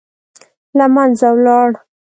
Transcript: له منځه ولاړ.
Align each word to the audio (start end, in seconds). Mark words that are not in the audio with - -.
له 0.77 0.85
منځه 0.95 1.27
ولاړ. 1.35 1.69